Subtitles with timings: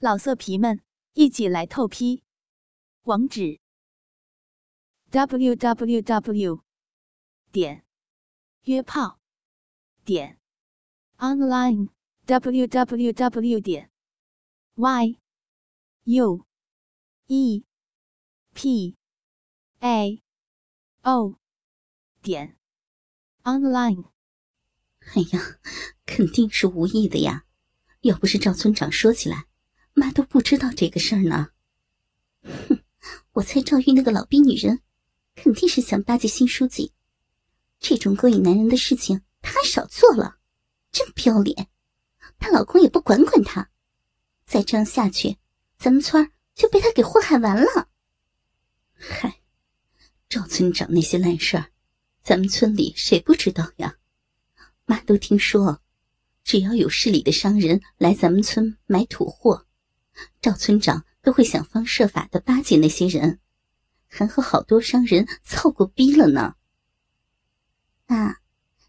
[0.00, 0.80] 老色皮们，
[1.14, 2.22] 一起来透批！
[3.02, 3.58] 网址
[5.10, 6.62] ：w w w
[7.50, 7.84] 点
[8.62, 9.18] 约炮
[10.04, 10.38] 点
[11.16, 11.88] online
[12.26, 13.90] w w w 点
[14.76, 15.18] y
[16.04, 16.46] u
[17.26, 17.64] e
[18.54, 18.96] p
[19.80, 20.22] a
[21.02, 21.40] o
[22.22, 22.56] 点
[23.42, 24.04] online。
[25.00, 25.58] 哎呀，
[26.06, 27.46] 肯定是无意的呀！
[28.02, 29.47] 要不是赵村长说起来，
[29.98, 31.48] 妈都不知道这个事儿呢。
[32.42, 32.78] 哼，
[33.32, 34.80] 我猜赵玉那个老逼女人，
[35.34, 36.92] 肯定是想巴结新书记。
[37.80, 40.38] 这种勾引男人的事情，她还少做了，
[40.92, 41.68] 真不要脸！
[42.38, 43.68] 她老公也不管管她，
[44.46, 45.36] 再这样下去，
[45.78, 47.88] 咱们村就被她给祸害完了。
[48.94, 49.40] 嗨，
[50.28, 51.70] 赵村长那些烂事儿，
[52.22, 53.96] 咱们村里谁不知道呀？
[54.86, 55.82] 妈都听说。
[56.44, 59.66] 只要有市里的商人来咱们村买土货，
[60.40, 63.40] 赵村长都会想方设法的巴结那些人，
[64.06, 66.54] 还和好多商人操过逼了呢。
[68.06, 68.38] 啊，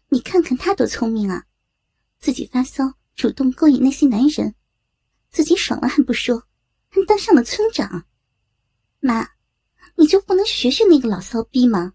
[0.08, 1.44] 你看看他多聪明啊，
[2.18, 4.54] 自己发骚主动勾引那些男人，
[5.30, 6.44] 自己爽了还不说，
[6.88, 8.06] 还当上了村长。
[9.00, 9.28] 妈，
[9.96, 11.94] 你就不能学学那个老骚逼吗？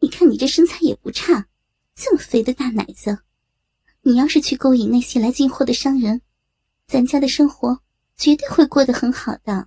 [0.00, 1.46] 你看你这身材也不差，
[1.94, 3.18] 这么肥的大奶子。
[4.02, 6.22] 你要是去勾引那些来进货的商人，
[6.86, 7.82] 咱家的生活
[8.20, 9.66] 绝对会过得很好的。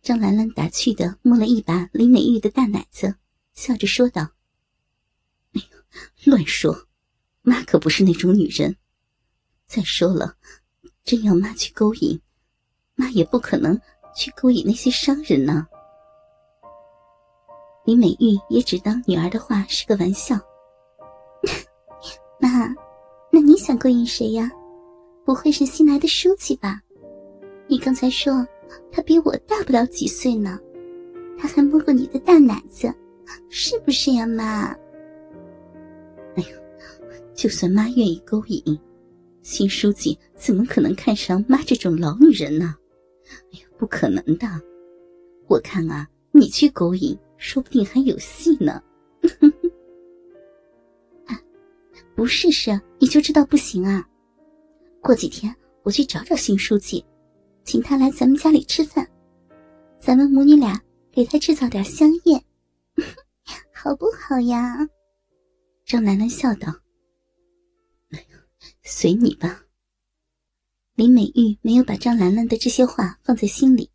[0.00, 3.16] 张兰兰打趣的摸了一把林美玉的大奶子，
[3.52, 4.30] 笑着说道
[5.52, 5.60] ：“哎
[6.24, 6.86] 呦，乱说！
[7.42, 8.78] 妈可不是那种女人。
[9.66, 10.38] 再说了，
[11.04, 12.18] 真要妈去勾引，
[12.94, 13.78] 妈也不可能
[14.16, 15.66] 去勾引那些商人呢。”
[17.84, 20.34] 林美玉也只当女儿的话是个玩笑。
[22.40, 22.74] 妈，
[23.30, 24.50] 那你想勾引谁呀？
[25.30, 26.82] 不会是新来的书记吧？
[27.68, 28.44] 你刚才说
[28.90, 30.58] 他比我大不了几岁呢，
[31.38, 32.92] 他还摸过你的大奶子，
[33.48, 34.76] 是不是呀，妈？
[36.34, 36.48] 哎呀，
[37.32, 38.76] 就算妈愿意勾引，
[39.40, 42.74] 新书记怎么可能看上妈这种老女人呢？
[43.52, 44.48] 哎呀，不可能的！
[45.46, 48.82] 我看啊，你去勾引，说不定还有戏呢。
[52.16, 54.04] 不试试你就知道不行啊！
[55.00, 57.04] 过几天我去找找新书记，
[57.64, 59.08] 请他来咱们家里吃饭，
[59.98, 60.80] 咱们母女俩
[61.10, 62.44] 给他制造点香艳，
[63.72, 64.88] 好不好呀？
[65.84, 66.72] 张兰兰笑道
[68.84, 69.64] ：“随你吧。”
[70.94, 73.90] 林美玉没有把张兰兰的这些话放在心里，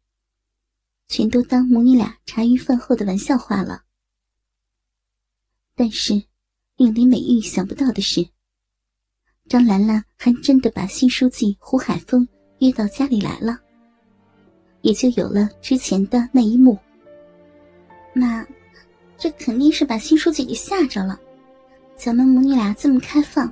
[1.08, 3.84] 全都当母女俩茶余饭后的玩笑话了。
[5.76, 6.24] 但是。
[6.78, 8.28] 令林美玉想不到的是，
[9.48, 12.28] 张兰兰还真的把新书记胡海峰
[12.60, 13.60] 约到家里来了，
[14.82, 16.78] 也就有了之前的那一幕。
[18.14, 18.44] 妈，
[19.18, 21.20] 这肯定是把新书记给吓着了。
[21.96, 23.52] 咱们母女俩这么开放，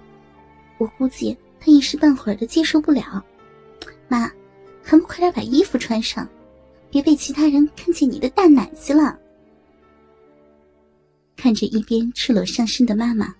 [0.80, 3.24] 我估计他一时半会儿的接受不了。
[4.08, 4.32] 妈，
[4.82, 6.28] 还不快点把衣服穿上，
[6.90, 9.16] 别被其他人看见你的大奶子了。
[11.38, 13.34] 看着一边赤裸上身的妈妈，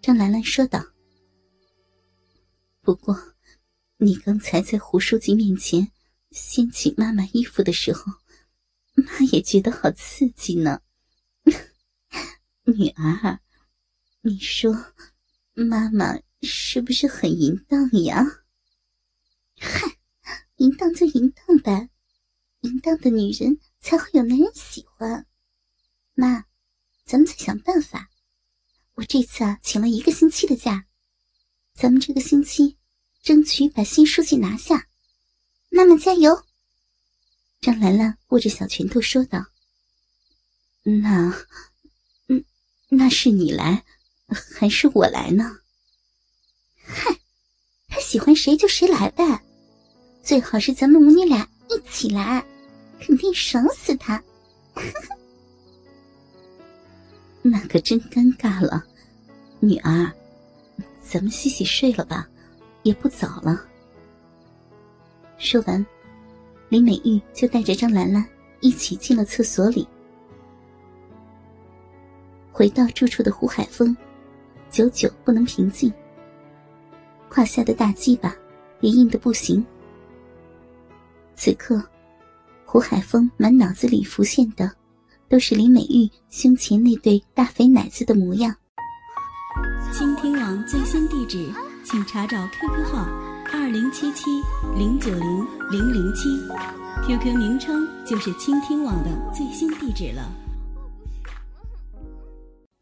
[0.00, 0.80] 张兰兰说道
[2.88, 3.34] ：“不过，
[3.98, 5.92] 你刚才在胡书记面前
[6.30, 8.10] 掀起妈妈衣服的时候，
[8.94, 10.80] 妈也觉得好刺激呢。
[12.64, 13.40] 女儿，
[14.22, 14.74] 你说
[15.52, 18.24] 妈妈是不是很淫荡呀？
[19.60, 19.98] 嗨，
[20.56, 21.90] 淫荡就淫荡呗，
[22.62, 25.26] 淫荡的女人才会有男人喜欢。
[26.14, 26.46] 妈。”
[27.04, 28.08] 咱们再想办法。
[28.94, 30.86] 我这次啊，请了一个星期的假，
[31.74, 32.77] 咱们这个星期
[33.28, 34.86] 争取把新书记拿下。
[35.68, 36.44] 妈妈加油！
[37.60, 39.44] 张兰兰握着小拳头说道
[40.82, 41.44] ：“那，
[42.28, 42.42] 嗯，
[42.88, 43.84] 那是你来，
[44.56, 45.58] 还是我来呢？”
[46.80, 47.18] 嗨，
[47.88, 49.42] 他喜欢谁就谁来呗，
[50.22, 52.42] 最好是咱们母女俩一起来，
[52.98, 54.24] 肯定爽死他。
[57.42, 58.86] 那可真尴尬了，
[59.60, 60.10] 女儿，
[61.06, 62.26] 咱们洗洗睡了吧，
[62.88, 63.60] 也不早了。
[65.36, 65.84] 说完，
[66.70, 68.24] 林美玉就带着张兰兰
[68.60, 69.86] 一起进了厕所里。
[72.50, 73.94] 回到住处的胡海峰，
[74.70, 75.92] 久久不能平静，
[77.28, 78.34] 胯下的大鸡巴
[78.80, 79.62] 也硬的不行。
[81.34, 81.82] 此刻，
[82.64, 84.72] 胡海峰满脑子里浮现的。
[85.30, 88.56] 都是林美玉胸前那对大肥奶子的模样。
[89.92, 91.52] 倾听网最新地址，
[91.84, 93.04] 请查找 QQ 号
[93.52, 94.24] 二零七七
[94.76, 96.28] 零九零零零七
[97.06, 100.30] ，QQ 名称就是倾听网的最新地址了。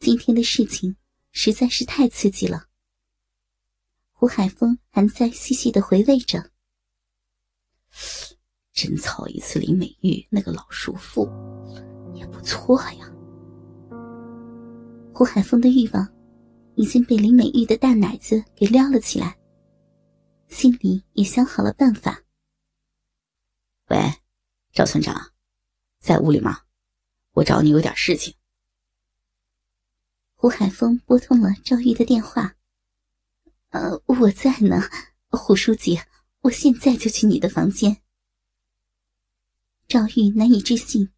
[0.00, 0.96] 今天的事情
[1.30, 2.64] 实在是太刺激了。
[4.12, 6.50] 胡海峰还在细细的回味着，
[8.72, 11.28] 真操一次林美玉那个老叔父
[12.14, 13.08] 也不错呀。
[15.14, 16.06] 胡海峰的欲望
[16.76, 19.36] 已经被林美玉的大奶子给撩了起来，
[20.48, 22.22] 心里也想好了办法。
[23.88, 23.98] 喂，
[24.72, 25.32] 赵村长，
[25.98, 26.60] 在屋里吗？
[27.32, 28.34] 我找你有点事情。
[30.34, 32.54] 胡海峰拨通了赵玉的电话。
[33.70, 34.82] 呃，我在呢，
[35.30, 35.98] 胡书记，
[36.42, 37.96] 我现在就去你的房间。
[39.88, 41.10] 赵玉难以置信，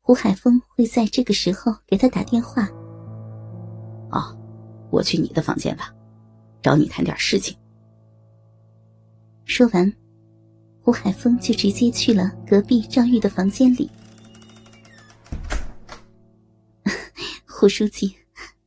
[0.00, 2.66] 胡海峰会在这个时候给他打电话。
[4.10, 4.36] 哦，
[4.90, 5.94] 我去你的房间吧，
[6.62, 7.56] 找你谈点事情。
[9.44, 9.92] 说完，
[10.80, 13.90] 胡海峰就直接去了隔壁赵玉的房间里。
[17.46, 18.14] 胡书记，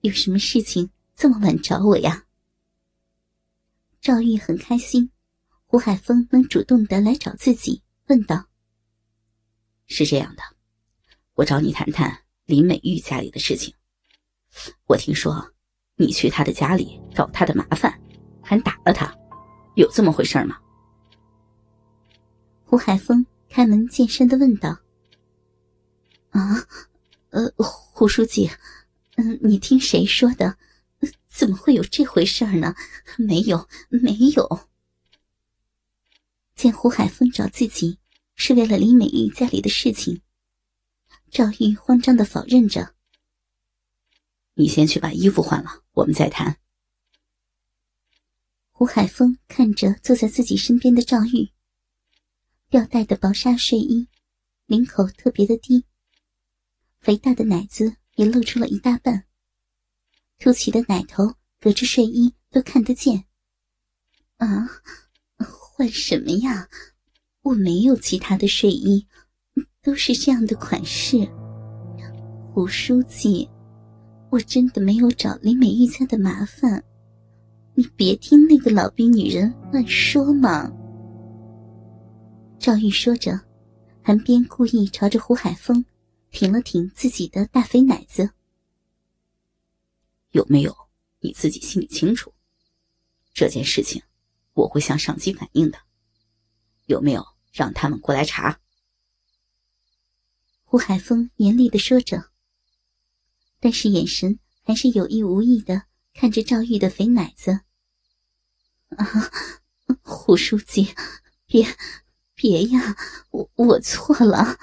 [0.02, 2.26] 有什么事情这么晚找我呀？
[4.02, 5.10] 赵玉很开心，
[5.66, 8.46] 胡海峰能主动的来找自己，问道
[9.88, 10.44] ：“是这样的，
[11.36, 13.74] 我找你谈谈林美玉家里的事情。
[14.88, 15.54] 我听说
[15.96, 18.00] 你去他的家里找他的麻烦，
[18.42, 19.14] 还打了他，
[19.76, 20.58] 有这么回事吗？”
[22.66, 24.80] 胡海峰开门见山的问道
[26.32, 26.68] ：“啊，
[27.30, 28.50] 呃，胡书记，
[29.16, 30.58] 嗯，你听谁说的？”
[31.28, 32.76] 怎么会有这回事呢？
[33.18, 34.70] 没有，没有。
[36.56, 37.98] 见胡海峰找自己
[38.36, 40.22] 是为了李美玉家里的事情，
[41.32, 42.94] 赵玉慌张的否认着。
[44.54, 46.58] 你先去把衣服换了，我们再谈。
[48.72, 51.52] 胡海峰看着坐在自己身边的赵玉，
[52.70, 54.08] 吊带的薄纱睡衣，
[54.66, 55.86] 领口特别的低，
[57.00, 59.26] 肥大的奶子也露出了一大半。
[60.40, 63.26] 凸起的奶头隔着睡衣都看得见。
[64.38, 64.68] 啊，
[65.38, 66.68] 换什么呀？
[67.42, 69.08] 我没有其他的睡衣，
[69.82, 71.18] 都是这样的款式。
[72.54, 73.50] 胡书记，
[74.34, 76.84] 我真的没有找林美玉家的麻烦，
[77.76, 80.74] 你别听那个老兵女人乱说嘛。
[82.58, 83.40] 赵玉说着，
[84.02, 85.86] 还边故意朝着胡海峰
[86.32, 88.28] 挺了挺自己的大肥奶子。
[90.32, 90.76] 有没有
[91.20, 92.34] 你自己心里清楚？
[93.36, 94.02] 这件事情
[94.54, 95.78] 我会向上级反映的。
[96.88, 98.60] 有没有让他们过来查？
[100.64, 102.32] 胡海峰严厉的说着，
[103.64, 105.84] 但是眼神还是有意无意的
[106.14, 107.62] 看着赵玉的肥奶子。
[108.98, 109.32] 啊，
[110.02, 110.94] 胡书记，
[111.46, 111.66] 别
[112.36, 112.98] 别呀！
[113.32, 114.60] 我我错了，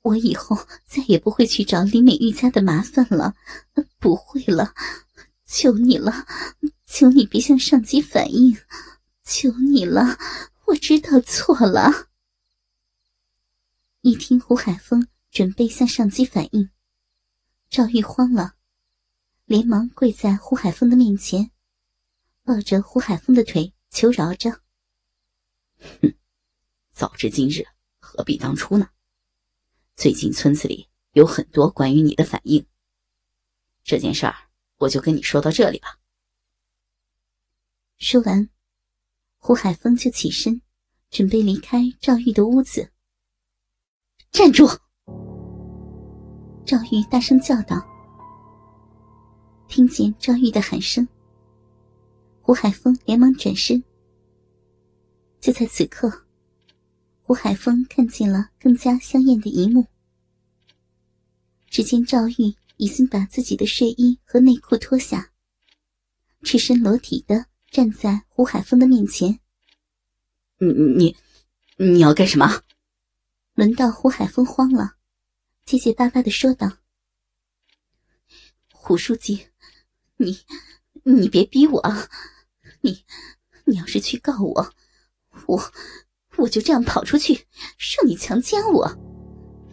[0.00, 0.56] 我以后
[0.86, 3.34] 再也不会去找李美玉家的麻烦了，
[3.98, 4.72] 不会了。
[5.44, 6.26] 求你了，
[6.86, 8.56] 求你别向上级反映，
[9.22, 10.18] 求你了，
[10.68, 12.08] 我知道错了。
[14.00, 16.70] 一听胡海峰准备向上级反映，
[17.70, 18.56] 赵玉慌了，
[19.44, 21.52] 连忙跪在胡海峰的面前，
[22.42, 24.60] 抱着胡海峰的腿求饶着
[25.78, 26.12] ：“哼，
[26.90, 27.64] 早知今日，
[28.00, 28.90] 何必当初呢？
[29.94, 32.66] 最近村子里有很多关于你的反应，
[33.84, 34.34] 这件事儿。”
[34.80, 35.98] 我就跟你说到这里吧。
[37.98, 38.48] 说完，
[39.36, 40.62] 胡海峰就起身，
[41.10, 42.90] 准备离开赵玉的屋子。
[44.32, 44.66] 站住！
[46.70, 47.84] 赵玉大声叫道。
[49.66, 51.08] 听见赵玉的喊声，
[52.40, 53.82] 胡海峰连忙转身。
[55.40, 56.26] 就在此刻，
[57.22, 59.84] 胡海峰看见了更加香艳的一幕。
[61.68, 62.54] 只见赵玉。
[62.76, 65.32] 已经把自己的睡衣和内裤脱下，
[66.44, 69.38] 赤身裸体的站在胡海峰的面前。
[70.58, 71.16] 你你
[71.76, 72.62] 你要干什么？
[73.52, 74.94] 轮到胡海峰慌了，
[75.70, 76.78] 结结巴巴的说道
[78.74, 79.46] ：“胡书记，
[80.16, 80.36] 你
[81.04, 82.08] 你别逼我啊！
[82.80, 83.04] 你
[83.66, 84.74] 你要是去告我，
[85.46, 85.72] 我
[86.38, 87.46] 我就这样跑出去，
[87.96, 88.92] 让你强奸我，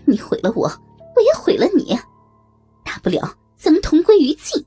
[0.06, 0.68] 你毁了我，
[1.16, 1.98] 我也毁了你。”
[2.86, 4.64] 大不了咱们同归于尽。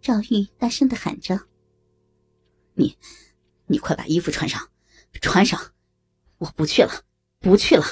[0.00, 1.38] 赵玉大声的喊着
[2.72, 2.96] ：“你，
[3.66, 4.70] 你快把衣服穿上，
[5.20, 5.74] 穿上！
[6.38, 7.04] 我不去了，
[7.40, 7.84] 不去了。”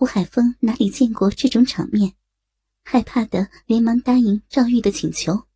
[0.00, 2.14] 吴海峰哪里见过这种场面，
[2.84, 5.46] 害怕的连忙答应赵玉的请求。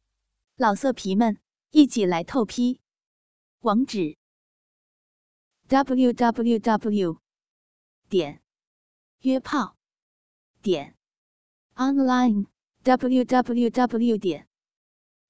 [0.56, 2.78] 老色皮们，一起来透批，
[3.60, 4.18] 网址
[5.68, 7.22] ：w w w
[8.10, 8.42] 点
[9.20, 9.78] 约炮
[10.60, 10.94] 点
[11.76, 12.44] online
[12.82, 14.46] w w w 点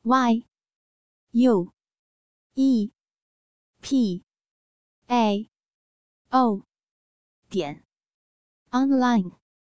[0.02, 0.44] y
[1.30, 1.72] u
[2.54, 2.92] e
[3.80, 4.24] p
[5.06, 5.48] a
[6.30, 6.66] o
[7.48, 7.83] 点。
[8.74, 9.32] online.